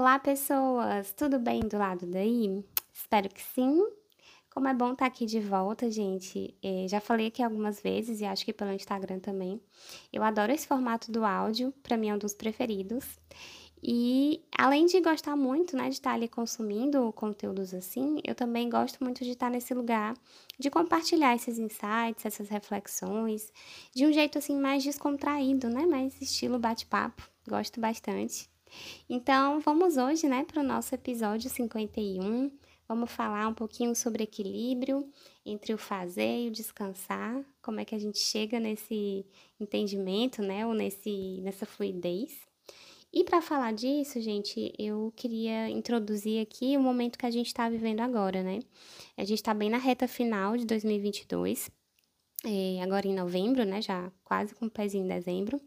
Olá, 0.00 0.18
pessoas! 0.18 1.12
Tudo 1.12 1.38
bem 1.38 1.60
do 1.60 1.76
lado 1.76 2.06
daí? 2.06 2.64
Espero 2.90 3.28
que 3.28 3.42
sim. 3.42 3.86
Como 4.50 4.66
é 4.66 4.72
bom 4.72 4.92
estar 4.92 5.04
aqui 5.04 5.26
de 5.26 5.40
volta, 5.40 5.90
gente. 5.90 6.56
É, 6.62 6.86
já 6.88 7.02
falei 7.02 7.26
aqui 7.26 7.42
algumas 7.42 7.82
vezes 7.82 8.18
e 8.18 8.24
acho 8.24 8.42
que 8.42 8.50
pelo 8.54 8.72
Instagram 8.72 9.18
também. 9.18 9.60
Eu 10.10 10.22
adoro 10.22 10.52
esse 10.52 10.66
formato 10.66 11.12
do 11.12 11.22
áudio, 11.22 11.70
para 11.82 11.98
mim 11.98 12.08
é 12.08 12.14
um 12.14 12.18
dos 12.18 12.32
preferidos. 12.32 13.04
E 13.82 14.42
além 14.56 14.86
de 14.86 15.02
gostar 15.02 15.36
muito, 15.36 15.76
né, 15.76 15.90
de 15.90 15.96
estar 15.96 16.14
ali 16.14 16.28
consumindo 16.28 17.12
conteúdos 17.12 17.74
assim, 17.74 18.22
eu 18.24 18.34
também 18.34 18.70
gosto 18.70 19.04
muito 19.04 19.22
de 19.22 19.32
estar 19.32 19.50
nesse 19.50 19.74
lugar 19.74 20.14
de 20.58 20.70
compartilhar 20.70 21.36
esses 21.36 21.58
insights, 21.58 22.24
essas 22.24 22.48
reflexões, 22.48 23.52
de 23.94 24.06
um 24.06 24.12
jeito 24.14 24.38
assim 24.38 24.58
mais 24.58 24.82
descontraído, 24.82 25.68
né, 25.68 25.84
mais 25.84 26.18
estilo 26.22 26.58
bate-papo. 26.58 27.22
Gosto 27.46 27.78
bastante. 27.78 28.48
Então, 29.08 29.60
vamos 29.60 29.96
hoje, 29.96 30.28
né, 30.28 30.44
para 30.44 30.60
o 30.60 30.64
nosso 30.64 30.94
episódio 30.94 31.50
51. 31.50 32.50
Vamos 32.88 33.10
falar 33.10 33.46
um 33.46 33.54
pouquinho 33.54 33.94
sobre 33.94 34.24
equilíbrio 34.24 35.08
entre 35.46 35.72
o 35.72 35.78
fazer 35.78 36.44
e 36.44 36.48
o 36.48 36.50
descansar, 36.50 37.44
como 37.62 37.78
é 37.78 37.84
que 37.84 37.94
a 37.94 37.98
gente 37.98 38.18
chega 38.18 38.58
nesse 38.58 39.24
entendimento, 39.60 40.42
né, 40.42 40.66
ou 40.66 40.74
nesse, 40.74 41.40
nessa 41.42 41.64
fluidez. 41.64 42.50
E 43.12 43.24
para 43.24 43.42
falar 43.42 43.72
disso, 43.72 44.20
gente, 44.20 44.72
eu 44.78 45.12
queria 45.16 45.68
introduzir 45.68 46.40
aqui 46.40 46.76
o 46.76 46.80
momento 46.80 47.18
que 47.18 47.26
a 47.26 47.30
gente 47.30 47.48
está 47.48 47.68
vivendo 47.68 48.00
agora, 48.00 48.42
né? 48.42 48.60
A 49.16 49.24
gente 49.24 49.38
está 49.38 49.52
bem 49.52 49.68
na 49.68 49.78
reta 49.78 50.06
final 50.06 50.56
de 50.56 50.64
2022, 50.64 51.68
é, 52.44 52.80
agora 52.82 53.08
em 53.08 53.14
novembro, 53.14 53.64
né? 53.64 53.82
Já 53.82 54.12
quase 54.22 54.54
com 54.54 54.66
o 54.66 54.70
pezinho 54.70 55.04
em 55.04 55.08
dezembro. 55.08 55.60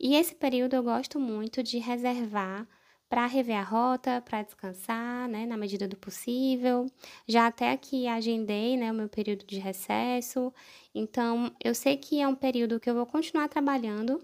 E 0.00 0.14
esse 0.16 0.34
período 0.34 0.74
eu 0.74 0.82
gosto 0.82 1.18
muito 1.18 1.62
de 1.62 1.78
reservar 1.78 2.66
para 3.08 3.26
rever 3.26 3.56
a 3.56 3.62
rota, 3.62 4.20
para 4.20 4.42
descansar, 4.42 5.28
né, 5.28 5.46
na 5.46 5.56
medida 5.56 5.86
do 5.86 5.96
possível. 5.96 6.86
Já 7.26 7.46
até 7.46 7.70
aqui 7.70 8.06
agendei, 8.08 8.76
né, 8.76 8.90
o 8.90 8.94
meu 8.94 9.08
período 9.08 9.44
de 9.46 9.58
recesso. 9.58 10.52
Então, 10.94 11.54
eu 11.62 11.74
sei 11.74 11.96
que 11.96 12.20
é 12.20 12.26
um 12.26 12.34
período 12.34 12.80
que 12.80 12.90
eu 12.90 12.94
vou 12.94 13.06
continuar 13.06 13.48
trabalhando, 13.48 14.20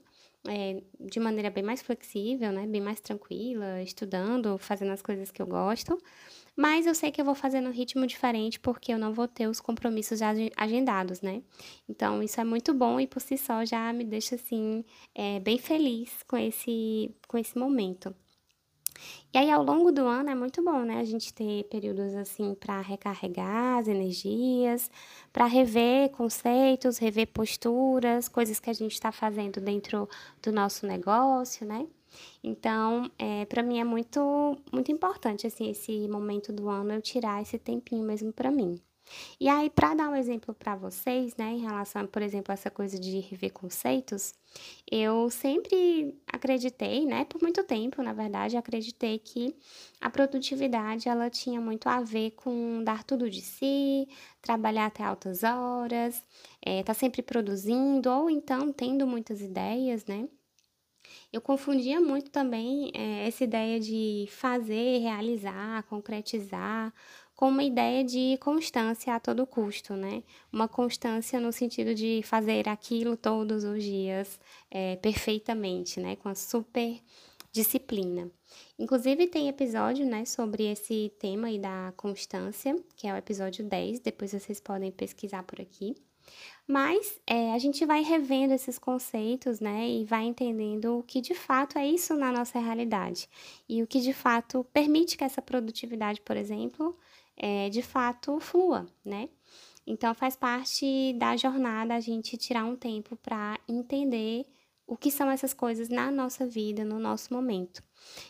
é, 0.48 0.83
de 0.98 1.20
maneira 1.20 1.48
bem 1.50 1.62
mais 1.62 1.81
flexível, 1.83 2.50
né? 2.50 2.67
Bem 2.67 2.81
mais 2.81 3.00
tranquila, 3.00 3.81
estudando, 3.83 4.59
fazendo 4.59 4.91
as 4.91 5.00
coisas 5.00 5.31
que 5.31 5.41
eu 5.41 5.47
gosto. 5.47 5.97
Mas 6.56 6.86
eu 6.86 6.95
sei 6.95 7.11
que 7.11 7.20
eu 7.20 7.25
vou 7.25 7.34
fazer 7.34 7.61
num 7.61 7.70
ritmo 7.70 8.06
diferente 8.06 8.61
porque 8.61 8.92
eu 8.92 8.98
não 8.98 9.14
vou 9.14 9.27
ter 9.27 9.48
os 9.48 9.61
compromissos 9.61 10.19
já 10.19 10.33
agendados, 10.56 11.22
né? 11.22 11.42
Então 11.89 12.22
isso 12.22 12.41
é 12.41 12.44
muito 12.44 12.75
bom 12.75 13.00
e 13.00 13.06
por 13.06 13.20
si 13.20 13.39
só 13.39 13.64
já 13.64 13.92
me 13.92 14.05
deixa 14.05 14.34
assim 14.34 14.84
é, 15.14 15.41
bem 15.41 15.59
feliz 15.59 16.22
com 16.25 16.36
esse, 16.36 17.14
com 17.27 17.39
esse 17.39 17.59
momento. 17.59 18.14
E 19.33 19.39
aí, 19.39 19.50
ao 19.50 19.62
longo 19.62 19.91
do 19.91 20.06
ano, 20.06 20.31
é 20.31 20.34
muito 20.34 20.62
bom, 20.62 20.84
né? 20.84 21.00
A 21.00 21.05
gente 21.05 21.33
ter 21.33 21.64
períodos 21.64 22.14
assim 22.14 22.55
para 22.55 22.81
recarregar 22.81 23.78
as 23.78 23.89
energias, 23.89 24.91
para 25.33 25.47
rever 25.47 26.11
conceitos, 26.11 26.98
rever 26.98 27.28
posturas, 27.28 28.28
coisas 28.28 28.61
que 28.61 28.70
a 28.70 28.72
gente 28.72 28.92
está 28.92 29.11
fazendo 29.11 29.61
dentro 29.61 30.09
do 30.42 30.53
nosso 30.53 30.87
negócio, 30.87 31.66
né? 31.66 31.87
Então, 32.43 33.11
é, 33.19 33.45
para 33.47 33.63
mim 33.63 33.79
é 33.81 33.85
muito, 33.85 34.57
muito 34.73 34.91
importante, 34.93 35.47
assim, 35.47 35.71
esse 35.71 36.09
momento 36.09 36.53
do 36.53 36.69
ano 36.69 36.93
eu 36.93 37.03
tirar 37.03 37.43
esse 37.43 37.59
tempinho 37.59 38.05
mesmo 38.05 38.33
para 38.33 38.51
mim. 38.51 38.81
E 39.41 39.49
aí, 39.49 39.69
para 39.71 39.95
dar 39.95 40.09
um 40.09 40.15
exemplo 40.17 40.55
para 40.55 40.77
vocês, 40.77 41.37
né, 41.37 41.53
em 41.53 41.61
relação, 41.61 42.07
por 42.07 42.23
exemplo, 42.23 42.53
a 42.53 42.55
essa 42.55 42.71
coisa 42.71 42.99
de 42.99 43.19
rever 43.21 43.53
conceitos, 43.53 44.35
eu 44.91 45.29
sempre 45.31 46.17
acreditei, 46.27 47.05
né, 47.05 47.25
por 47.25 47.43
muito 47.43 47.65
tempo, 47.65 48.03
na 48.03 48.13
verdade, 48.13 48.57
acreditei 48.57 49.19
que 49.19 49.57
a 50.01 50.11
produtividade 50.11 51.09
ela 51.09 51.29
tinha 51.31 51.61
muito 51.61 51.89
a 51.89 52.01
ver 52.01 52.33
com 52.33 52.83
dar 52.84 53.05
tudo 53.05 53.28
de 53.31 53.41
si, 53.41 54.09
trabalhar 54.41 54.87
até 54.87 55.03
altas 55.05 55.43
horas, 55.43 56.22
é, 56.65 56.83
tá 56.83 56.95
sempre 56.95 57.22
produzindo 57.22 58.11
ou 58.11 58.31
então 58.31 58.72
tendo 58.72 59.06
muitas 59.06 59.41
ideias, 59.41 60.05
né? 60.06 60.28
Eu 61.33 61.41
confundia 61.41 62.01
muito 62.01 62.31
também 62.31 62.91
é, 62.95 63.27
essa 63.27 63.45
ideia 63.45 63.79
de 63.81 64.27
fazer, 64.31 64.99
realizar, 64.99 65.83
concretizar 65.85 66.93
com 67.35 67.49
uma 67.49 67.65
ideia 67.65 68.05
de 68.05 68.37
constância 68.41 69.15
a 69.15 69.21
todo 69.21 69.47
custo, 69.47 69.95
né? 69.95 70.23
Uma 70.53 70.69
constância 70.69 71.41
no 71.41 71.53
sentido 71.53 71.95
de 71.95 72.21
fazer 72.25 72.69
aquilo 72.69 73.17
todos 73.17 73.65
os 73.65 73.83
dias 73.83 74.39
é, 74.71 74.97
perfeitamente, 74.97 75.99
né? 75.99 76.17
Com 76.17 76.29
a 76.29 76.35
super 76.35 77.01
disciplina. 77.53 78.31
Inclusive 78.79 79.27
tem 79.27 79.49
episódio, 79.49 80.07
né, 80.07 80.25
sobre 80.25 80.65
esse 80.65 81.13
tema 81.19 81.49
aí 81.49 81.59
da 81.59 81.93
constância, 81.97 82.75
que 82.97 83.07
é 83.07 83.13
o 83.13 83.17
episódio 83.17 83.65
10, 83.65 84.01
depois 84.01 84.33
vocês 84.33 84.59
podem 84.59 84.91
pesquisar 84.91 85.43
por 85.43 85.61
aqui. 85.61 85.95
Mas 86.66 87.21
é, 87.27 87.53
a 87.53 87.59
gente 87.59 87.84
vai 87.84 88.03
revendo 88.03 88.55
esses 88.55 88.78
conceitos, 88.78 89.60
né, 89.60 89.88
e 89.88 90.05
vai 90.05 90.25
entendendo 90.25 90.99
o 90.99 91.03
que 91.03 91.21
de 91.21 91.34
fato 91.34 91.77
é 91.78 91.87
isso 91.87 92.15
na 92.15 92.31
nossa 92.33 92.59
realidade 92.59 93.28
e 93.69 93.83
o 93.83 93.87
que 93.87 94.00
de 94.00 94.12
fato 94.12 94.65
permite 94.72 95.16
que 95.16 95.25
essa 95.25 95.43
produtividade, 95.43 96.21
por 96.21 96.37
exemplo, 96.37 96.97
é, 97.37 97.69
de 97.69 97.83
fato 97.83 98.38
flua, 98.41 98.87
né? 99.05 99.28
Então 99.87 100.15
faz 100.15 100.37
parte 100.37 101.12
da 101.15 101.37
jornada 101.37 101.94
a 101.94 102.00
gente 102.00 102.37
tirar 102.37 102.65
um 102.65 102.77
tempo 102.77 103.16
para 103.16 103.59
entender 103.69 104.47
o 104.87 104.97
que 104.97 105.10
são 105.10 105.31
essas 105.31 105.53
coisas 105.53 105.89
na 105.89 106.10
nossa 106.10 106.47
vida, 106.47 106.84
no 106.84 106.99
nosso 106.99 107.33
momento. 107.33 107.83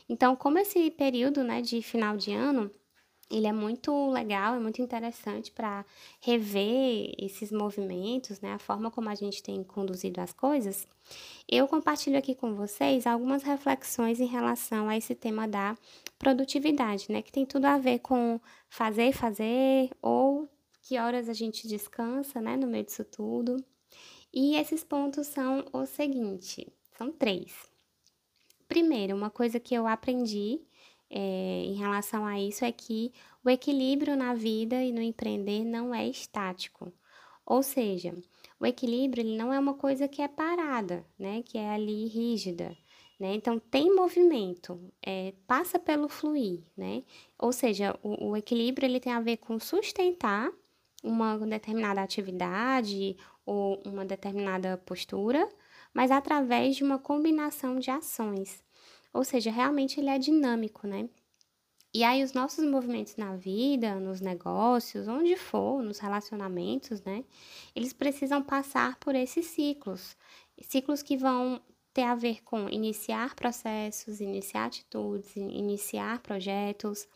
Então, 0.09 0.37
como 0.37 0.59
esse 0.59 0.91
período, 0.91 1.43
né, 1.43 1.61
de 1.61 1.83
final 1.83 2.17
de 2.17 2.33
ano, 2.33 2.71
ele 3.33 3.47
é 3.47 3.53
muito 3.53 4.11
legal, 4.11 4.55
é 4.55 4.59
muito 4.59 4.83
interessante 4.83 5.51
para 5.51 5.85
rever 6.21 7.15
esses 7.19 7.51
movimentos, 7.51 8.41
né, 8.41 8.53
a 8.53 8.59
forma 8.59 8.91
como 8.91 9.09
a 9.09 9.15
gente 9.15 9.43
tem 9.43 9.65
conduzido 9.65 10.21
as 10.21 10.35
coisas. 10.35 10.87
Eu 11.49 11.67
compartilho 11.67 12.19
aqui 12.19 12.35
com 12.35 12.55
vocês 12.55 13.07
algumas 13.07 13.43
reflexões 13.43 14.21
em 14.21 14.27
relação 14.27 14.89
a 14.89 14.97
esse 14.97 15.15
tema 15.15 15.49
da 15.49 15.77
produtividade, 16.19 17.11
né, 17.11 17.23
que 17.23 17.33
tem 17.33 17.47
tudo 17.47 17.65
a 17.65 17.79
ver 17.79 18.01
com 18.01 18.39
fazer 18.69 19.13
fazer 19.13 19.91
ou 20.03 20.47
que 20.83 20.99
horas 20.99 21.29
a 21.29 21.33
gente 21.33 21.67
descansa, 21.67 22.41
né, 22.41 22.57
no 22.57 22.67
meio 22.67 22.85
disso 22.85 23.05
tudo. 23.05 23.65
E 24.33 24.57
esses 24.57 24.85
pontos 24.85 25.27
são 25.27 25.65
o 25.73 25.87
seguinte, 25.87 26.71
são 26.99 27.11
três. 27.11 27.55
Primeiro, 28.69 29.15
uma 29.17 29.31
coisa 29.31 29.61
que 29.61 29.75
eu 29.75 29.87
aprendi 29.87 30.61
é, 31.13 31.65
em 31.67 31.75
relação 31.75 32.25
a 32.25 32.41
isso 32.41 32.65
é 32.65 32.73
que 32.73 33.13
o 33.45 33.51
equilíbrio 33.51 34.17
na 34.17 34.35
vida 34.35 34.83
e 34.83 34.91
no 34.91 35.03
empreender 35.03 35.63
não 35.63 35.95
é 35.95 36.09
estático. 36.09 36.91
Ou 37.45 37.63
seja, 37.63 38.15
o 38.59 38.65
equilíbrio 38.65 39.23
ele 39.23 39.37
não 39.37 39.53
é 39.53 39.59
uma 39.59 39.75
coisa 39.75 40.09
que 40.09 40.23
é 40.23 40.29
parada, 40.29 41.05
né? 41.19 41.43
Que 41.43 41.59
é 41.59 41.71
ali 41.71 42.07
rígida. 42.07 42.77
Né? 43.21 43.35
Então, 43.35 43.59
tem 43.59 43.95
movimento, 43.95 44.81
é, 45.01 45.33
passa 45.47 45.79
pelo 45.79 46.09
fluir, 46.09 46.65
né? 46.77 47.05
Ou 47.39 47.53
seja, 47.53 47.97
o, 48.03 48.31
o 48.31 48.37
equilíbrio 48.37 48.87
ele 48.87 48.99
tem 48.99 49.13
a 49.13 49.21
ver 49.21 49.37
com 49.37 49.61
sustentar 49.61 50.51
uma 51.05 51.39
determinada 51.39 52.01
atividade 52.01 53.17
ou 53.45 53.81
uma 53.85 54.05
determinada 54.05 54.77
postura, 54.79 55.49
mas 55.93 56.11
através 56.11 56.77
de 56.77 56.83
uma 56.83 56.99
combinação 56.99 57.79
de 57.79 57.91
ações. 57.91 58.63
Ou 59.13 59.25
seja, 59.25 59.51
realmente 59.51 60.01
ele 60.01 60.09
é 60.09 60.19
dinâmico, 60.19 60.87
né? 60.87 61.09
E 61.95 62.05
aí 62.05 62.25
os 62.25 62.33
nossos 62.33 62.65
movimentos 62.65 63.17
na 63.17 63.37
vida, 63.37 63.97
nos 63.97 64.21
negócios, 64.21 65.07
onde 65.07 65.37
for, 65.37 65.83
nos 65.83 65.99
relacionamentos, 65.99 67.03
né? 67.03 67.23
Eles 67.75 67.93
precisam 67.93 68.43
passar 68.43 68.97
por 68.99 69.15
esses 69.15 69.47
ciclos. 69.47 70.17
Ciclos 70.63 71.03
que 71.03 71.19
vão 71.19 71.61
ter 71.93 72.05
a 72.05 72.15
ver 72.15 72.43
com 72.45 72.67
iniciar 72.71 73.35
processos, 73.35 74.21
iniciar 74.21 74.65
atitudes, 74.67 75.37
iniciar 75.37 76.21
projetos, 76.21 77.07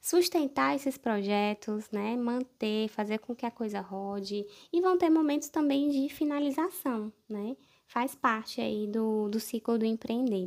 sustentar 0.00 0.76
esses 0.76 0.96
projetos, 0.96 1.90
né? 1.90 2.16
Manter, 2.16 2.88
fazer 2.88 3.18
com 3.18 3.34
que 3.34 3.44
a 3.44 3.50
coisa 3.50 3.80
rode. 3.80 4.46
E 4.72 4.80
vão 4.80 4.96
ter 4.96 5.10
momentos 5.10 5.48
também 5.48 5.88
de 5.90 6.08
finalização, 6.08 7.12
né? 7.28 7.56
Faz 7.84 8.14
parte 8.14 8.60
aí 8.60 8.86
do, 8.86 9.28
do 9.28 9.40
ciclo 9.40 9.76
do 9.76 9.84
empreender. 9.84 10.46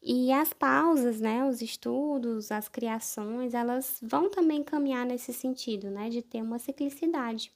E 0.00 0.32
as 0.32 0.52
pausas, 0.52 1.20
né, 1.20 1.44
os 1.44 1.60
estudos, 1.60 2.52
as 2.52 2.68
criações, 2.68 3.52
elas 3.52 3.98
vão 4.02 4.30
também 4.30 4.62
caminhar 4.62 5.04
nesse 5.04 5.32
sentido, 5.32 5.90
né, 5.90 6.08
de 6.08 6.22
ter 6.22 6.40
uma 6.40 6.58
ciclicidade. 6.58 7.52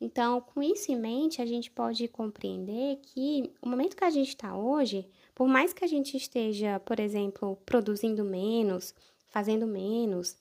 Então, 0.00 0.40
com 0.40 0.62
isso 0.62 0.92
em 0.92 0.96
mente, 0.96 1.42
a 1.42 1.46
gente 1.46 1.70
pode 1.70 2.06
compreender 2.08 2.96
que 3.02 3.52
o 3.60 3.68
momento 3.68 3.96
que 3.96 4.04
a 4.04 4.10
gente 4.10 4.28
está 4.28 4.56
hoje, 4.56 5.08
por 5.34 5.48
mais 5.48 5.72
que 5.72 5.84
a 5.84 5.88
gente 5.88 6.16
esteja, 6.16 6.80
por 6.80 7.00
exemplo, 7.00 7.56
produzindo 7.66 8.24
menos, 8.24 8.94
fazendo 9.28 9.66
menos, 9.66 10.36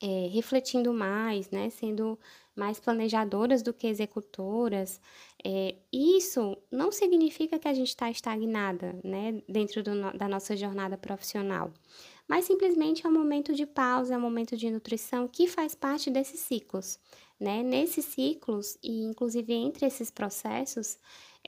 é, 0.00 0.28
refletindo 0.28 0.92
mais, 0.92 1.50
né, 1.50 1.70
sendo 1.70 2.18
mais 2.56 2.80
planejadoras 2.80 3.62
do 3.62 3.72
que 3.72 3.86
executoras, 3.86 5.00
é, 5.44 5.76
isso 5.92 6.56
não 6.72 6.90
significa 6.90 7.58
que 7.58 7.68
a 7.68 7.74
gente 7.74 7.88
está 7.88 8.10
estagnada 8.10 8.98
né, 9.04 9.42
dentro 9.46 9.82
do, 9.82 10.16
da 10.16 10.26
nossa 10.26 10.56
jornada 10.56 10.96
profissional, 10.96 11.70
mas 12.26 12.46
simplesmente 12.46 13.06
é 13.06 13.08
um 13.08 13.12
momento 13.12 13.54
de 13.54 13.66
pausa, 13.66 14.14
é 14.14 14.16
um 14.16 14.20
momento 14.20 14.56
de 14.56 14.70
nutrição 14.70 15.28
que 15.28 15.46
faz 15.46 15.74
parte 15.74 16.10
desses 16.10 16.40
ciclos. 16.40 16.98
Né? 17.38 17.62
Nesses 17.62 18.06
ciclos, 18.06 18.78
e 18.82 19.04
inclusive 19.04 19.52
entre 19.52 19.86
esses 19.86 20.10
processos, 20.10 20.98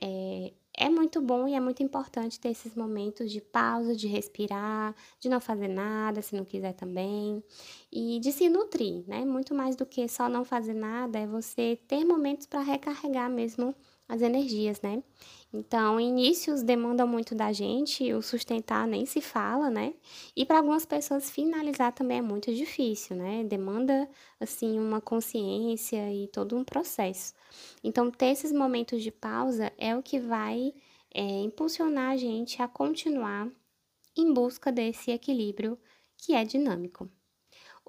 é, 0.01 0.53
é 0.77 0.89
muito 0.89 1.21
bom 1.21 1.47
e 1.47 1.53
é 1.55 1.59
muito 1.59 1.83
importante 1.83 2.39
ter 2.39 2.49
esses 2.49 2.75
momentos 2.75 3.31
de 3.31 3.41
pausa, 3.41 3.95
de 3.95 4.07
respirar, 4.07 4.95
de 5.19 5.29
não 5.29 5.39
fazer 5.41 5.67
nada 5.67 6.21
se 6.21 6.35
não 6.35 6.45
quiser 6.45 6.73
também, 6.73 7.43
e 7.91 8.19
de 8.19 8.31
se 8.31 8.49
nutrir, 8.49 9.03
né? 9.07 9.25
Muito 9.25 9.53
mais 9.53 9.75
do 9.75 9.85
que 9.85 10.07
só 10.07 10.29
não 10.29 10.45
fazer 10.45 10.73
nada, 10.73 11.19
é 11.19 11.27
você 11.27 11.77
ter 11.87 12.05
momentos 12.05 12.45
para 12.47 12.61
recarregar 12.61 13.29
mesmo 13.29 13.75
as 14.07 14.21
energias, 14.21 14.81
né? 14.81 15.03
Então, 15.51 15.99
inícios 15.99 16.61
demandam 16.61 17.07
muito 17.07 17.33
da 17.33 17.51
gente, 17.51 18.13
o 18.13 18.21
sustentar 18.21 18.87
nem 18.87 19.05
se 19.05 19.19
fala, 19.19 19.69
né? 19.69 19.95
E 20.35 20.45
para 20.45 20.57
algumas 20.59 20.85
pessoas 20.85 21.29
finalizar 21.31 21.91
também 21.91 22.19
é 22.19 22.21
muito 22.21 22.53
difícil, 22.53 23.15
né? 23.15 23.43
Demanda 23.43 24.07
assim 24.39 24.77
uma 24.79 25.01
consciência 25.01 26.13
e 26.13 26.27
todo 26.27 26.55
um 26.55 26.63
processo. 26.63 27.33
Então, 27.83 28.11
ter 28.11 28.27
esses 28.27 28.51
momentos 28.51 29.01
de 29.01 29.11
pausa 29.11 29.73
é 29.77 29.95
o 29.95 30.03
que 30.03 30.19
vai 30.19 30.71
é, 31.13 31.21
impulsionar 31.41 32.11
a 32.11 32.17
gente 32.17 32.61
a 32.61 32.67
continuar 32.67 33.49
em 34.17 34.33
busca 34.33 34.71
desse 34.71 35.11
equilíbrio 35.11 35.79
que 36.17 36.33
é 36.35 36.43
dinâmico. 36.45 37.09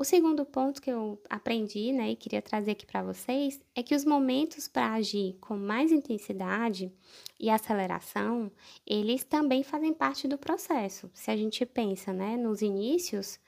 O 0.00 0.04
segundo 0.04 0.46
ponto 0.46 0.80
que 0.80 0.90
eu 0.90 1.20
aprendi, 1.28 1.92
né, 1.92 2.12
e 2.12 2.16
queria 2.16 2.40
trazer 2.40 2.70
aqui 2.70 2.86
para 2.86 3.02
vocês, 3.02 3.60
é 3.74 3.82
que 3.82 3.94
os 3.94 4.02
momentos 4.02 4.66
para 4.66 4.94
agir 4.94 5.36
com 5.42 5.58
mais 5.58 5.92
intensidade 5.92 6.90
e 7.38 7.50
aceleração, 7.50 8.50
eles 8.86 9.24
também 9.24 9.62
fazem 9.62 9.92
parte 9.92 10.26
do 10.26 10.38
processo. 10.38 11.10
Se 11.12 11.30
a 11.30 11.36
gente 11.36 11.66
pensa, 11.66 12.14
né, 12.14 12.34
nos 12.38 12.62
inícios, 12.62 13.38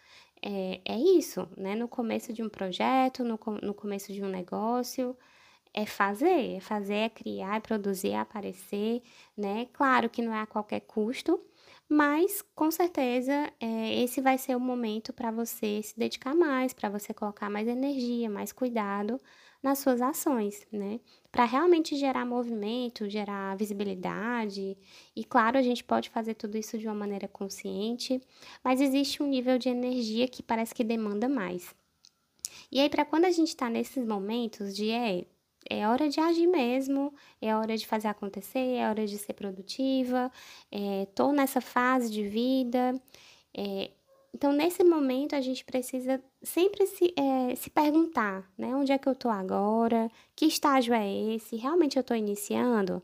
é, 0.43 0.83
é 0.85 0.99
isso, 0.99 1.49
né, 1.57 1.75
no 1.75 1.89
começo 1.89 2.35
de 2.35 2.43
um 2.43 2.51
projeto, 2.51 3.25
no, 3.25 3.41
no 3.63 3.73
começo 3.73 4.13
de 4.13 4.23
um 4.23 4.29
negócio, 4.29 5.17
é 5.73 5.87
fazer, 5.87 6.57
é 6.57 6.61
fazer, 6.61 6.95
é 6.95 7.09
criar, 7.09 7.57
é 7.57 7.61
produzir, 7.61 8.11
é 8.11 8.19
aparecer, 8.19 9.03
né? 9.35 9.69
Claro 9.73 10.11
que 10.11 10.21
não 10.21 10.35
é 10.35 10.41
a 10.43 10.47
qualquer 10.47 10.81
custo, 10.81 11.41
mas 11.93 12.43
com 12.55 12.71
certeza 12.71 13.53
é, 13.61 14.03
esse 14.03 14.23
vai 14.23 14.39
ser 14.39 14.57
o 14.57 14.61
momento 14.61 15.13
para 15.13 15.31
você 15.31 15.83
se 15.83 15.97
dedicar 15.99 16.35
mais, 16.35 16.73
para 16.73 16.89
você 16.89 17.13
colocar 17.13 17.51
mais 17.51 17.69
energia, 17.69 18.31
mais 18.31 18.51
cuidado 18.51 19.21
nas 19.63 19.79
suas 19.79 20.01
ações, 20.01 20.67
né? 20.73 21.01
Para 21.31 21.45
realmente 21.45 21.95
gerar 21.95 22.25
movimento, 22.25 23.11
gerar 23.11 23.57
visibilidade. 23.59 24.77
E 25.15 25.23
claro, 25.23 25.59
a 25.59 25.63
gente 25.63 25.85
pode 25.85 26.09
fazer 26.09 26.33
tudo 26.35 26.57
isso 26.57 26.79
de 26.79 26.87
uma 26.87 26.95
maneira 26.95 27.29
consciente, 27.29 28.21
mas 28.65 28.81
existe 28.81 29.23
um 29.23 29.27
nível 29.27 29.59
de 29.59 29.69
energia 29.69 30.27
que 30.27 30.43
parece 30.43 30.75
que 30.75 30.83
demanda 30.83 31.29
mais. 31.29 31.75
E 32.71 32.81
aí, 32.81 32.89
para 32.89 33.05
quando 33.05 33.27
a 33.27 33.31
gente 33.31 33.49
está 33.49 33.69
nesses 33.69 34.07
momentos 34.07 34.75
de 34.75 34.91
é, 34.91 35.27
é 35.69 35.87
hora 35.87 36.09
de 36.09 36.21
agir 36.21 36.47
mesmo, 36.47 37.13
é 37.41 37.55
hora 37.55 37.77
de 37.77 37.87
fazer 37.87 38.09
acontecer, 38.09 38.77
é 38.77 38.89
hora 38.89 39.07
de 39.07 39.19
ser 39.19 39.33
produtiva, 39.35 40.31
estou 41.03 41.31
é, 41.31 41.35
nessa 41.35 41.61
fase 41.61 42.11
de 42.11 42.23
vida. 42.27 43.01
É, 43.57 43.91
então, 44.35 44.51
nesse 44.53 44.83
momento, 44.83 45.37
a 45.37 45.41
gente 45.41 45.65
precisa 45.65 46.23
sempre 46.43 46.87
se, 46.87 47.13
é, 47.17 47.55
se 47.55 47.69
perguntar, 47.69 48.51
né? 48.57 48.75
Onde 48.75 48.91
é 48.91 48.99
que 48.99 49.07
eu 49.07 49.13
estou 49.13 49.31
agora? 49.31 50.11
Que 50.35 50.47
estágio 50.47 50.95
é 50.95 51.35
esse? 51.35 51.57
Realmente 51.57 51.97
eu 51.97 52.01
estou 52.01 52.17
iniciando? 52.17 53.03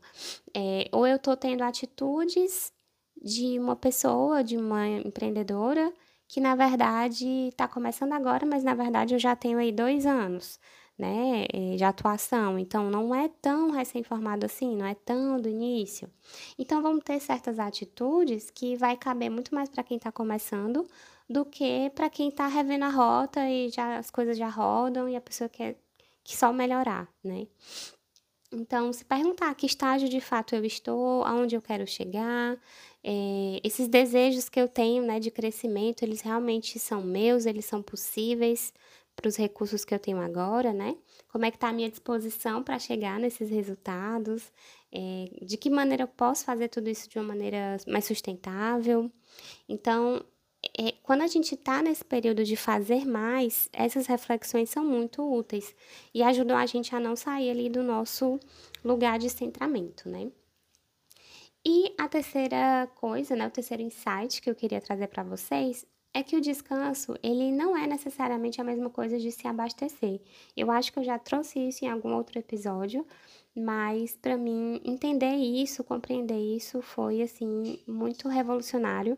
É, 0.55 0.89
ou 0.91 1.05
eu 1.05 1.17
estou 1.17 1.37
tendo 1.37 1.61
atitudes 1.63 2.73
de 3.21 3.59
uma 3.59 3.75
pessoa, 3.75 4.43
de 4.43 4.57
uma 4.57 4.87
empreendedora, 4.87 5.93
que 6.27 6.39
na 6.39 6.55
verdade 6.55 7.27
está 7.49 7.67
começando 7.67 8.13
agora, 8.13 8.45
mas 8.45 8.63
na 8.63 8.73
verdade 8.73 9.13
eu 9.13 9.19
já 9.19 9.35
tenho 9.35 9.59
aí 9.59 9.71
dois 9.71 10.05
anos 10.05 10.59
né, 10.99 11.45
eh, 11.53 11.75
de 11.77 11.83
atuação. 11.83 12.59
Então, 12.59 12.89
não 12.91 13.15
é 13.15 13.29
tão 13.41 13.71
recém-formado 13.71 14.45
assim, 14.45 14.75
não 14.75 14.85
é 14.85 14.93
tão 14.95 15.39
do 15.39 15.47
início. 15.49 16.11
Então, 16.57 16.81
vamos 16.81 17.03
ter 17.05 17.19
certas 17.21 17.57
atitudes 17.57 18.51
que 18.51 18.75
vai 18.75 18.97
caber 18.97 19.29
muito 19.29 19.55
mais 19.55 19.69
para 19.69 19.83
quem 19.83 19.97
está 19.97 20.11
começando 20.11 20.85
do 21.29 21.45
que 21.45 21.91
para 21.95 22.09
quem 22.09 22.29
está 22.29 22.47
revendo 22.47 22.85
a 22.85 22.89
rota 22.89 23.47
e 23.49 23.69
já 23.69 23.97
as 23.97 24.09
coisas 24.11 24.37
já 24.37 24.49
rodam 24.49 25.07
e 25.07 25.15
a 25.15 25.21
pessoa 25.21 25.49
quer 25.49 25.77
que 26.23 26.35
só 26.35 26.51
melhorar, 26.51 27.07
né? 27.23 27.47
Então, 28.51 28.91
se 28.91 29.05
perguntar 29.05 29.53
que 29.55 29.65
estágio 29.67 30.09
de 30.09 30.19
fato 30.19 30.55
eu 30.55 30.65
estou, 30.65 31.23
aonde 31.23 31.55
eu 31.55 31.61
quero 31.61 31.85
chegar, 31.85 32.57
é, 33.03 33.59
esses 33.63 33.87
desejos 33.87 34.49
que 34.49 34.59
eu 34.59 34.67
tenho, 34.67 35.03
né, 35.03 35.19
de 35.19 35.29
crescimento, 35.29 36.01
eles 36.03 36.21
realmente 36.21 36.79
são 36.79 37.01
meus, 37.03 37.45
eles 37.45 37.65
são 37.65 37.81
possíveis, 37.83 38.73
para 39.19 39.27
os 39.27 39.35
recursos 39.35 39.83
que 39.83 39.93
eu 39.93 39.99
tenho 39.99 40.19
agora, 40.21 40.71
né? 40.71 40.95
Como 41.27 41.45
é 41.45 41.51
que 41.51 41.57
está 41.57 41.69
a 41.69 41.73
minha 41.73 41.89
disposição 41.89 42.63
para 42.63 42.79
chegar 42.79 43.19
nesses 43.19 43.49
resultados? 43.49 44.51
É, 44.91 45.29
de 45.41 45.57
que 45.57 45.69
maneira 45.69 46.03
eu 46.03 46.07
posso 46.07 46.45
fazer 46.45 46.69
tudo 46.69 46.89
isso 46.89 47.09
de 47.09 47.17
uma 47.19 47.27
maneira 47.27 47.77
mais 47.87 48.05
sustentável? 48.05 49.11
Então, 49.67 50.23
é, 50.77 50.93
quando 51.03 51.21
a 51.21 51.27
gente 51.27 51.55
está 51.55 51.81
nesse 51.81 52.03
período 52.03 52.43
de 52.43 52.55
fazer 52.55 53.05
mais, 53.05 53.69
essas 53.73 54.07
reflexões 54.07 54.69
são 54.69 54.85
muito 54.85 55.21
úteis 55.21 55.75
e 56.13 56.23
ajudam 56.23 56.57
a 56.57 56.65
gente 56.65 56.95
a 56.95 56.99
não 56.99 57.15
sair 57.15 57.49
ali 57.49 57.69
do 57.69 57.83
nosso 57.83 58.39
lugar 58.83 59.19
de 59.19 59.29
centramento, 59.29 60.09
né? 60.09 60.31
E 61.65 61.93
a 61.97 62.07
terceira 62.07 62.89
coisa, 62.95 63.35
né, 63.35 63.45
o 63.45 63.51
terceiro 63.51 63.83
insight 63.83 64.41
que 64.41 64.49
eu 64.49 64.55
queria 64.55 64.79
trazer 64.79 65.07
para 65.07 65.23
vocês 65.23 65.85
é 66.13 66.23
que 66.23 66.35
o 66.35 66.41
descanso, 66.41 67.15
ele 67.21 67.51
não 67.51 67.77
é 67.77 67.85
necessariamente 67.85 68.59
a 68.59 68.63
mesma 68.63 68.89
coisa 68.89 69.17
de 69.19 69.31
se 69.31 69.47
abastecer. 69.47 70.19
Eu 70.55 70.71
acho 70.71 70.91
que 70.91 70.99
eu 70.99 71.03
já 71.03 71.19
trouxe 71.19 71.59
isso 71.59 71.85
em 71.85 71.89
algum 71.89 72.13
outro 72.13 72.39
episódio, 72.39 73.05
mas 73.55 74.15
para 74.15 74.37
mim 74.37 74.81
entender 74.83 75.35
isso, 75.35 75.83
compreender 75.83 76.39
isso 76.39 76.81
foi 76.81 77.21
assim 77.21 77.79
muito 77.87 78.27
revolucionário, 78.27 79.17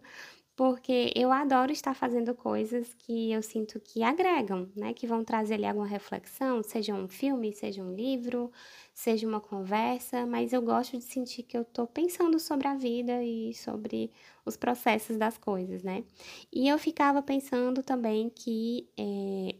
porque 0.56 1.12
eu 1.16 1.32
adoro 1.32 1.72
estar 1.72 1.94
fazendo 1.96 2.36
coisas 2.36 2.94
que 2.94 3.32
eu 3.32 3.42
sinto 3.42 3.80
que 3.80 4.04
agregam, 4.04 4.70
né? 4.76 4.94
Que 4.94 5.08
vão 5.08 5.24
trazer 5.24 5.56
ali 5.56 5.66
alguma 5.66 5.88
reflexão, 5.88 6.62
seja 6.64 6.94
um 6.94 7.08
filme, 7.08 7.54
seja 7.54 7.82
um 7.84 7.94
livro, 7.94 8.52
seja 8.94 9.28
uma 9.28 9.40
conversa, 9.42 10.26
mas 10.26 10.54
eu 10.54 10.62
gosto 10.62 10.98
de 10.98 11.04
sentir 11.04 11.44
que 11.44 11.58
eu 11.58 11.64
estou 11.64 11.88
pensando 11.88 12.40
sobre 12.40 12.68
a 12.68 12.76
vida 12.76 13.24
e 13.24 13.54
sobre 13.54 14.12
os 14.46 14.58
processos 14.58 15.18
das 15.18 15.38
coisas, 15.38 15.84
né? 15.84 16.04
E 16.52 16.68
eu 16.68 16.78
ficava 16.78 17.22
pensando 17.22 17.82
também 17.84 18.30
que 18.30 18.90
é, 18.98 19.56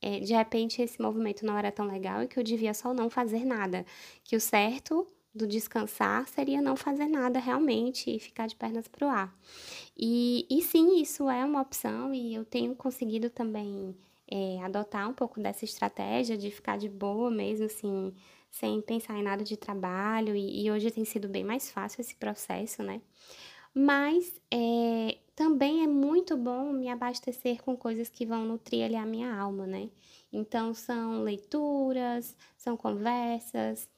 é, 0.00 0.20
de 0.20 0.34
repente 0.34 0.82
esse 0.82 1.00
movimento 1.00 1.44
não 1.44 1.56
era 1.58 1.72
tão 1.72 1.86
legal 1.86 2.22
e 2.22 2.28
que 2.28 2.38
eu 2.38 2.44
devia 2.44 2.74
só 2.74 2.92
não 2.94 3.10
fazer 3.10 3.44
nada, 3.44 3.84
que 4.24 4.36
o 4.36 4.40
certo 4.40 5.06
do 5.36 5.46
descansar 5.46 6.26
seria 6.28 6.62
não 6.62 6.76
fazer 6.76 7.06
nada 7.06 7.38
realmente 7.38 8.14
e 8.14 8.18
ficar 8.18 8.46
de 8.46 8.56
pernas 8.56 8.88
para 8.88 9.06
o 9.06 9.10
ar. 9.10 9.36
E, 9.96 10.46
e 10.50 10.62
sim, 10.62 11.00
isso 11.00 11.28
é 11.28 11.44
uma 11.44 11.60
opção 11.60 12.12
e 12.14 12.34
eu 12.34 12.44
tenho 12.44 12.74
conseguido 12.74 13.30
também 13.30 13.94
é, 14.28 14.60
adotar 14.62 15.08
um 15.08 15.14
pouco 15.14 15.40
dessa 15.40 15.64
estratégia 15.64 16.36
de 16.36 16.50
ficar 16.50 16.76
de 16.78 16.88
boa 16.88 17.30
mesmo, 17.30 17.66
assim, 17.66 18.12
sem 18.50 18.80
pensar 18.80 19.16
em 19.18 19.22
nada 19.22 19.44
de 19.44 19.56
trabalho, 19.56 20.34
e, 20.34 20.64
e 20.64 20.70
hoje 20.70 20.90
tem 20.90 21.04
sido 21.04 21.28
bem 21.28 21.44
mais 21.44 21.70
fácil 21.70 22.00
esse 22.00 22.14
processo, 22.14 22.82
né? 22.82 23.00
Mas 23.74 24.40
é, 24.50 25.18
também 25.34 25.84
é 25.84 25.86
muito 25.86 26.36
bom 26.36 26.72
me 26.72 26.88
abastecer 26.88 27.62
com 27.62 27.76
coisas 27.76 28.08
que 28.08 28.24
vão 28.24 28.44
nutrir 28.46 28.84
ali 28.86 28.96
a 28.96 29.04
minha 29.04 29.34
alma, 29.34 29.66
né? 29.66 29.90
Então, 30.32 30.72
são 30.74 31.22
leituras, 31.22 32.34
são 32.56 32.76
conversas, 32.76 33.88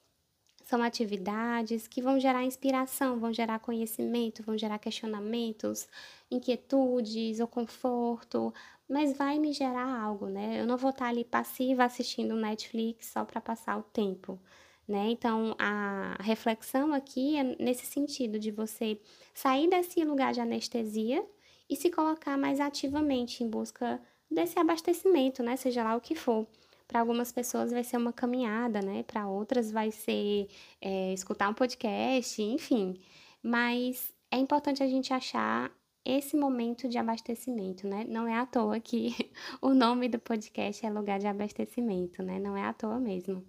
são 0.69 0.83
atividades 0.83 1.89
que 1.89 2.03
vão 2.03 2.21
gerar 2.21 2.45
inspiração, 2.45 3.19
vão 3.19 3.33
gerar 3.33 3.59
conhecimento, 3.59 4.43
vão 4.43 4.59
gerar 4.59 4.79
questionamentos, 4.79 5.89
inquietudes 6.31 7.41
ou 7.41 7.49
conforto, 7.49 8.53
mas 8.87 9.17
vai 9.17 9.39
me 9.39 9.51
gerar 9.51 9.89
algo, 9.99 10.27
né? 10.27 10.61
Eu 10.61 10.67
não 10.67 10.77
vou 10.77 10.91
estar 10.91 11.07
ali 11.07 11.25
passiva 11.25 11.85
assistindo 11.85 12.37
Netflix 12.37 13.07
só 13.07 13.25
para 13.25 13.41
passar 13.41 13.79
o 13.79 13.83
tempo, 13.83 14.39
né? 14.87 15.09
Então, 15.11 15.57
a 15.59 16.19
reflexão 16.21 16.93
aqui 16.93 17.39
é 17.39 17.45
nesse 17.59 17.87
sentido 17.87 18.39
de 18.39 18.51
você 18.51 19.01
sair 19.33 19.71
desse 19.71 20.05
lugar 20.05 20.35
de 20.35 20.41
anestesia 20.43 21.25
e 21.71 21.77
se 21.77 21.91
colocar 21.91 22.37
mais 22.37 22.61
ativamente 22.61 23.43
em 23.43 23.49
busca 23.49 23.99
desse 24.31 24.59
abastecimento, 24.59 25.43
né? 25.43 25.57
Seja 25.57 25.83
lá 25.83 25.97
o 25.97 26.01
que 26.03 26.15
for. 26.15 26.47
Para 26.89 27.01
algumas 27.01 27.31
pessoas 27.31 27.71
vai 27.71 27.85
ser 27.85 27.99
uma 27.99 28.13
caminhada, 28.13 28.81
né? 28.81 29.03
Para 29.05 29.29
outras 29.29 29.71
vai 29.71 29.91
ser 29.91 30.49
é, 30.81 31.13
escutar 31.13 31.49
um 31.51 31.55
podcast, 31.55 32.43
enfim. 32.43 33.01
Mas 33.43 34.13
é 34.31 34.39
importante 34.39 34.83
a 34.83 34.89
gente 34.89 35.13
achar 35.13 35.71
esse 36.05 36.37
momento 36.37 36.89
de 36.89 36.97
abastecimento, 36.97 37.87
né? 37.87 38.05
Não 38.09 38.27
é 38.27 38.35
à 38.39 38.47
toa 38.47 38.81
que 38.81 39.15
o 39.61 39.75
nome 39.75 40.09
do 40.09 40.19
podcast 40.19 40.85
é 40.85 40.91
lugar 40.91 41.19
de 41.19 41.27
abastecimento, 41.27 42.23
né? 42.23 42.39
Não 42.41 42.57
é 42.57 42.65
à 42.65 42.73
toa 42.73 42.99
mesmo. 42.99 43.45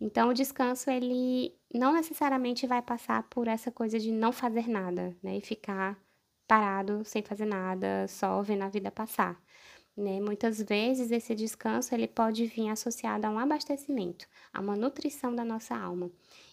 Então, 0.00 0.30
o 0.30 0.34
descanso, 0.34 0.90
ele 0.90 1.54
não 1.72 1.92
necessariamente 1.92 2.66
vai 2.66 2.80
passar 2.80 3.24
por 3.24 3.46
essa 3.48 3.70
coisa 3.70 3.98
de 3.98 4.10
não 4.10 4.32
fazer 4.32 4.66
nada, 4.68 5.14
né? 5.22 5.36
E 5.36 5.40
ficar 5.42 5.98
parado, 6.48 7.04
sem 7.04 7.22
fazer 7.22 7.44
nada, 7.44 8.06
só 8.08 8.42
vendo 8.42 8.62
a 8.62 8.68
vida 8.68 8.90
passar. 8.90 9.40
Né? 10.00 10.18
Muitas 10.18 10.62
vezes 10.62 11.10
esse 11.10 11.34
descanso 11.34 11.94
ele 11.94 12.08
pode 12.08 12.46
vir 12.46 12.70
associado 12.70 13.26
a 13.26 13.30
um 13.30 13.38
abastecimento, 13.38 14.26
a 14.52 14.60
uma 14.60 14.74
nutrição 14.74 15.34
da 15.34 15.44
nossa 15.44 15.76
alma. 15.76 16.10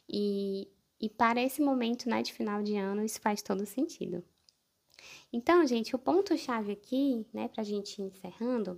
E, 0.10 0.68
e 1.00 1.10
para 1.10 1.42
esse 1.42 1.62
momento 1.62 2.10
né, 2.10 2.22
de 2.22 2.34
final 2.34 2.62
de 2.62 2.75
ano, 2.75 3.06
isso 3.06 3.22
faz 3.22 3.42
todo 3.42 3.66
sentido. 3.66 4.22
Então, 5.32 5.66
gente, 5.66 5.96
o 5.96 6.00
ponto-chave 6.00 6.74
aqui, 6.74 7.25
né, 7.34 7.48
para 7.48 7.62
a 7.62 7.66
gente 7.66 8.01
ir 8.01 8.06
encerrando, 8.06 8.77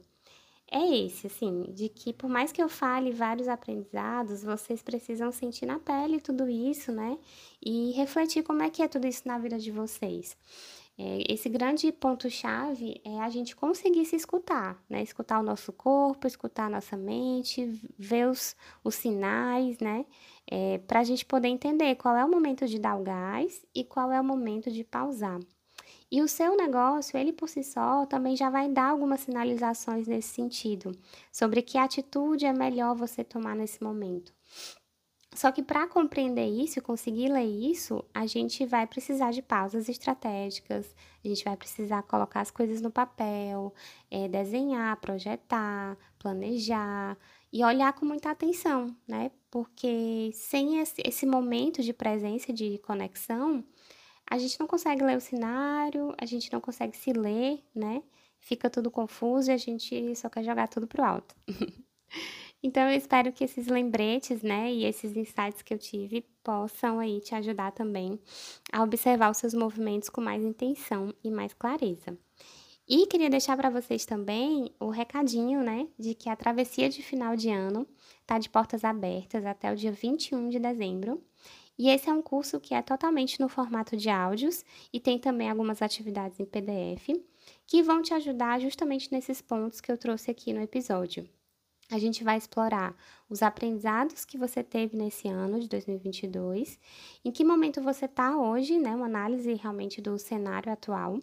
é 0.71 1.05
esse, 1.05 1.25
assim, 1.25 1.63
de 1.73 1.89
que 1.89 2.13
por 2.13 2.29
mais 2.29 2.51
que 2.51 2.61
eu 2.61 2.69
fale 2.69 3.11
vários 3.11 3.47
aprendizados, 3.47 4.43
vocês 4.43 4.83
precisam 4.83 5.31
sentir 5.31 5.65
na 5.65 5.79
pele 5.79 6.19
tudo 6.19 6.47
isso, 6.47 6.91
né? 6.91 7.17
E 7.59 7.91
refletir 7.93 8.43
como 8.43 8.61
é 8.61 8.69
que 8.69 8.83
é 8.83 8.87
tudo 8.87 9.07
isso 9.07 9.27
na 9.27 9.39
vida 9.39 9.57
de 9.57 9.71
vocês. 9.71 10.37
É, 11.01 11.23
esse 11.31 11.47
grande 11.47 11.93
ponto-chave 11.93 12.99
é 13.05 13.21
a 13.21 13.29
gente 13.29 13.55
conseguir 13.55 14.03
se 14.03 14.17
escutar, 14.17 14.77
né? 14.89 15.01
Escutar 15.01 15.39
o 15.39 15.43
nosso 15.43 15.71
corpo, 15.71 16.27
escutar 16.27 16.65
a 16.65 16.69
nossa 16.69 16.97
mente, 16.97 17.65
ver 17.97 18.27
os, 18.27 18.53
os 18.83 18.95
sinais, 18.95 19.79
né? 19.79 20.05
É, 20.45 20.77
para 20.79 20.99
a 20.99 21.03
gente 21.05 21.25
poder 21.25 21.47
entender 21.47 21.95
qual 21.95 22.17
é 22.17 22.25
o 22.25 22.29
momento 22.29 22.67
de 22.67 22.77
dar 22.77 22.99
o 22.99 23.03
gás 23.03 23.65
e 23.73 23.85
qual 23.85 24.11
é 24.11 24.19
o 24.19 24.23
momento 24.25 24.69
de 24.69 24.83
pausar. 24.83 25.39
E 26.11 26.21
o 26.21 26.27
seu 26.27 26.57
negócio, 26.57 27.17
ele 27.17 27.31
por 27.31 27.47
si 27.47 27.63
só, 27.63 28.05
também 28.05 28.35
já 28.35 28.49
vai 28.49 28.67
dar 28.67 28.89
algumas 28.89 29.21
sinalizações 29.21 30.05
nesse 30.05 30.29
sentido, 30.29 30.91
sobre 31.31 31.61
que 31.61 31.77
atitude 31.77 32.45
é 32.45 32.51
melhor 32.51 32.93
você 32.93 33.23
tomar 33.23 33.55
nesse 33.55 33.81
momento. 33.81 34.33
Só 35.33 35.51
que 35.51 35.61
para 35.61 35.87
compreender 35.87 36.47
isso, 36.47 36.81
conseguir 36.81 37.29
ler 37.29 37.45
isso, 37.45 38.03
a 38.13 38.25
gente 38.25 38.65
vai 38.65 38.87
precisar 38.87 39.31
de 39.31 39.41
pausas 39.41 39.87
estratégicas, 39.87 40.95
a 41.23 41.27
gente 41.27 41.43
vai 41.43 41.55
precisar 41.55 42.01
colocar 42.03 42.41
as 42.41 42.49
coisas 42.49 42.81
no 42.81 42.89
papel, 42.89 43.73
é, 44.09 44.27
desenhar, 44.27 44.97
projetar, 44.97 45.95
planejar 46.17 47.15
e 47.53 47.63
olhar 47.63 47.93
com 47.93 48.05
muita 48.05 48.31
atenção, 48.31 48.95
né? 49.07 49.31
Porque 49.51 50.31
sem 50.33 50.79
esse, 50.79 51.01
esse 51.05 51.25
momento 51.27 51.83
de 51.83 51.93
presença, 51.93 52.51
de 52.51 52.79
conexão, 52.79 53.63
a 54.29 54.37
gente 54.37 54.59
não 54.59 54.67
consegue 54.67 55.03
ler 55.03 55.17
o 55.17 55.21
cenário, 55.21 56.13
a 56.17 56.25
gente 56.25 56.51
não 56.51 56.59
consegue 56.59 56.97
se 56.97 57.13
ler, 57.13 57.63
né? 57.73 58.01
Fica 58.39 58.69
tudo 58.69 58.91
confuso 58.91 59.51
e 59.51 59.53
a 59.53 59.57
gente 59.57 60.15
só 60.15 60.27
quer 60.29 60.43
jogar 60.43 60.67
tudo 60.67 60.87
pro 60.87 61.03
alto. 61.03 61.35
então 62.61 62.83
eu 62.89 62.97
espero 62.97 63.31
que 63.31 63.43
esses 63.43 63.67
lembretes, 63.67 64.41
né, 64.41 64.71
e 64.71 64.85
esses 64.85 65.15
insights 65.15 65.61
que 65.61 65.73
eu 65.73 65.77
tive 65.77 66.21
possam 66.43 66.99
aí 66.99 67.21
te 67.21 67.33
ajudar 67.35 67.71
também 67.71 68.19
a 68.71 68.83
observar 68.83 69.31
os 69.31 69.37
seus 69.37 69.53
movimentos 69.53 70.09
com 70.09 70.21
mais 70.21 70.43
intenção 70.43 71.13
e 71.23 71.31
mais 71.31 71.53
clareza. 71.53 72.17
E 72.87 73.05
queria 73.05 73.29
deixar 73.29 73.55
para 73.55 73.69
vocês 73.69 74.05
também 74.05 74.73
o 74.79 74.89
recadinho, 74.89 75.61
né, 75.63 75.87
de 75.97 76.15
que 76.15 76.29
a 76.29 76.35
travessia 76.35 76.89
de 76.89 77.03
final 77.03 77.35
de 77.35 77.49
ano 77.49 77.87
tá 78.25 78.39
de 78.39 78.49
portas 78.49 78.83
abertas 78.83 79.45
até 79.45 79.71
o 79.71 79.75
dia 79.75 79.91
21 79.91 80.49
de 80.49 80.59
dezembro. 80.59 81.23
E 81.77 81.89
esse 81.89 82.09
é 82.09 82.13
um 82.13 82.21
curso 82.21 82.59
que 82.59 82.73
é 82.73 82.81
totalmente 82.81 83.39
no 83.39 83.47
formato 83.47 83.95
de 83.95 84.09
áudios 84.09 84.65
e 84.91 84.99
tem 84.99 85.17
também 85.19 85.49
algumas 85.49 85.81
atividades 85.81 86.39
em 86.39 86.45
PDF 86.45 87.09
que 87.65 87.81
vão 87.83 88.01
te 88.01 88.13
ajudar 88.13 88.59
justamente 88.59 89.11
nesses 89.11 89.41
pontos 89.41 89.79
que 89.79 89.91
eu 89.91 89.97
trouxe 89.97 90.29
aqui 90.29 90.51
no 90.51 90.61
episódio. 90.61 91.29
A 91.91 91.97
gente 91.97 92.23
vai 92.23 92.37
explorar 92.37 92.95
os 93.29 93.41
aprendizados 93.41 94.23
que 94.23 94.37
você 94.37 94.63
teve 94.63 94.95
nesse 94.95 95.27
ano 95.27 95.59
de 95.59 95.67
2022, 95.67 96.79
em 97.25 97.31
que 97.31 97.43
momento 97.43 97.81
você 97.81 98.05
está 98.05 98.37
hoje, 98.37 98.77
né? 98.77 98.95
Uma 98.95 99.07
análise 99.07 99.51
realmente 99.55 99.99
do 100.01 100.17
cenário 100.19 100.71
atual. 100.71 101.19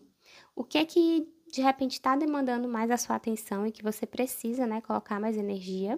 O 0.56 0.64
que 0.64 0.78
é 0.78 0.84
que 0.84 1.28
de 1.52 1.62
repente 1.62 1.92
está 1.92 2.16
demandando 2.16 2.68
mais 2.68 2.90
a 2.90 2.96
sua 2.96 3.16
atenção 3.16 3.66
e 3.66 3.72
que 3.72 3.82
você 3.82 4.04
precisa, 4.06 4.66
né, 4.66 4.80
colocar 4.80 5.20
mais 5.20 5.36
energia 5.36 5.96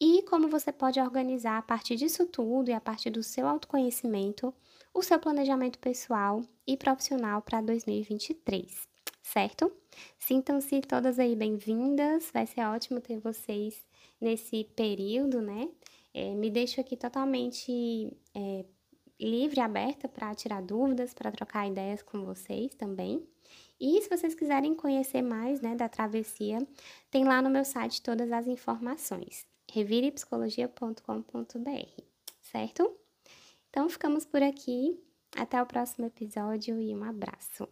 e 0.00 0.22
como 0.22 0.48
você 0.48 0.72
pode 0.72 1.00
organizar 1.00 1.58
a 1.58 1.62
partir 1.62 1.96
disso 1.96 2.26
tudo 2.26 2.70
e 2.70 2.74
a 2.74 2.80
partir 2.80 3.10
do 3.10 3.22
seu 3.22 3.48
autoconhecimento 3.48 4.54
o 4.94 5.02
seu 5.02 5.18
planejamento 5.18 5.78
pessoal 5.80 6.42
e 6.66 6.76
profissional 6.76 7.42
para 7.42 7.60
2023, 7.60 8.88
certo? 9.22 9.72
Sintam-se 10.18 10.80
todas 10.82 11.18
aí 11.18 11.36
bem-vindas, 11.36 12.30
vai 12.32 12.46
ser 12.46 12.62
ótimo 12.62 13.00
ter 13.00 13.18
vocês 13.18 13.85
nesse 14.20 14.64
período, 14.76 15.40
né? 15.40 15.68
É, 16.12 16.34
me 16.34 16.50
deixo 16.50 16.80
aqui 16.80 16.96
totalmente 16.96 18.10
é, 18.34 18.64
livre, 19.20 19.60
aberta 19.60 20.08
para 20.08 20.34
tirar 20.34 20.62
dúvidas, 20.62 21.12
para 21.12 21.30
trocar 21.30 21.68
ideias 21.68 22.02
com 22.02 22.24
vocês 22.24 22.74
também. 22.74 23.26
E 23.78 24.00
se 24.00 24.08
vocês 24.08 24.34
quiserem 24.34 24.74
conhecer 24.74 25.20
mais 25.20 25.60
né, 25.60 25.76
da 25.76 25.88
travessia, 25.88 26.58
tem 27.10 27.24
lá 27.24 27.42
no 27.42 27.50
meu 27.50 27.64
site 27.64 28.02
todas 28.02 28.32
as 28.32 28.46
informações 28.46 29.46
revirepsicologia.com.br, 29.70 32.02
certo? 32.40 32.96
Então 33.68 33.88
ficamos 33.88 34.24
por 34.24 34.42
aqui. 34.42 34.98
Até 35.36 35.60
o 35.60 35.66
próximo 35.66 36.06
episódio 36.06 36.80
e 36.80 36.94
um 36.94 37.04
abraço. 37.04 37.68